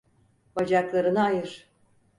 Bacaklarını 0.55 1.21
ayır. 1.23 1.69